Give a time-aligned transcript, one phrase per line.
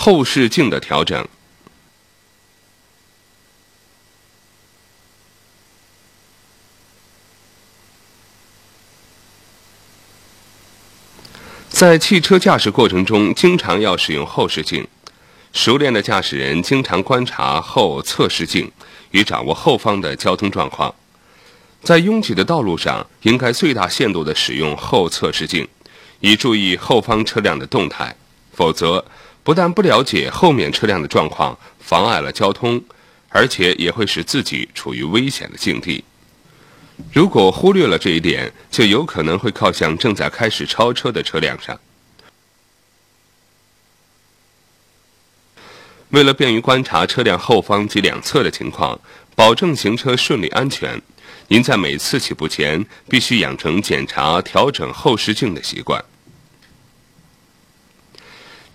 [0.00, 1.26] 后视镜的调整。
[11.68, 14.86] 在汽车驾驶过程中，经常要使用后视镜。
[15.52, 18.70] 熟练的驾驶人经常观察后侧视镜，
[19.10, 20.94] 以掌握后方的交通状况。
[21.82, 25.66] 在拥挤的道路上，应该最大限度地使用后侧视镜，
[26.20, 28.14] 以注意后方车辆的动态。
[28.52, 29.04] 否则，
[29.48, 32.84] 不但不了解后面车辆的状况，妨碍了交通，
[33.30, 36.04] 而且也会使自己处于危险的境地。
[37.14, 41.80] 如果忽略了这一点，就有可能会靠向正在开始超车的车辆上。
[46.10, 49.00] 为了便于观察车辆后方及两侧的情况，
[49.34, 51.00] 保证行车顺利安全，
[51.46, 56.04] 您在每次起步前必须养成检查、调整后视镜的习惯。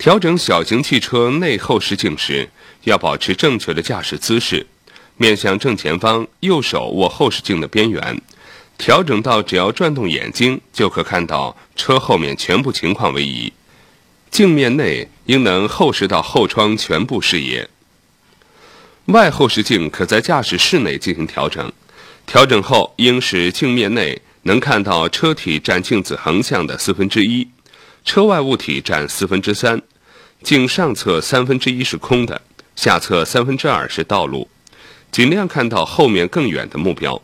[0.03, 2.49] 调整小型汽车内后视镜时，
[2.83, 4.67] 要保持正确的驾驶姿势。
[5.15, 8.21] 面向正前方，右手握后视镜的边缘，
[8.77, 13.53] 调整到只要转动眼睛就可看到车后面全部情况为宜。
[14.29, 17.69] 镜面内应能后视到后窗全部视野。
[19.05, 21.71] 外后视镜可在驾驶室内进行调整，
[22.25, 27.47] 调整后应使镜面内能看到车体占镜子横向的四分之一，
[28.03, 29.81] 车外物体占四分之三，
[30.43, 32.41] 镜上侧三分之一是空的，
[32.75, 34.49] 下侧三分之二是道路。
[35.11, 37.21] 尽量看到后面更远的目标。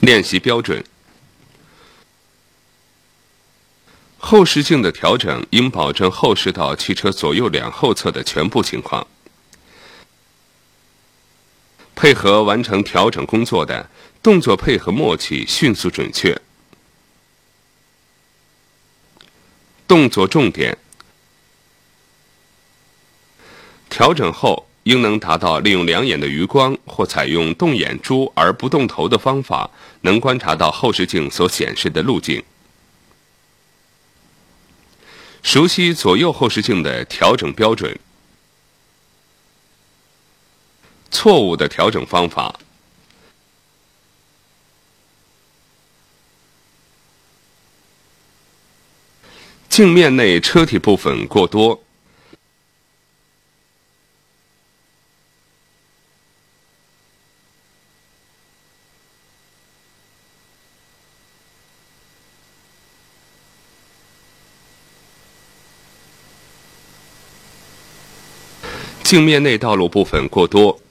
[0.00, 0.84] 练习标准。
[4.18, 9.06] 后视镜的调整应保证后视到汽车左右两后侧的全部情况。
[12.02, 13.88] 配合完成调整工作的。
[14.24, 16.36] 动作配合默契，迅速准确。
[19.86, 20.76] 动作重点：
[23.88, 29.70] 调整后应能达到利用两眼的余光或采用动眼珠而不动头的方法，
[30.00, 32.42] 能观察到后视镜所显示的路径。
[35.44, 37.96] 熟悉左右后视镜的调整标准。
[41.22, 42.52] 错误的调整方法。
[49.68, 51.80] 镜面内车体部分过多。
[69.04, 70.82] 镜面内道路部分过多。